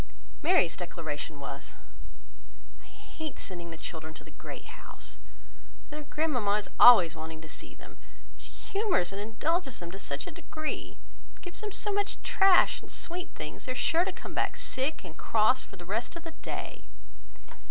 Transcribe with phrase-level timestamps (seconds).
[0.41, 1.73] Mary's declaration was,
[2.81, 5.19] "I hate sending the children to the Great House,
[5.91, 7.97] though their grandmamma is always wanting to see them,
[8.33, 10.97] for she humours and indulges them to such a degree,
[11.35, 14.33] and gives them so much trash and sweet things, that they are sure to come
[14.33, 16.85] back sick and cross for the rest of the day."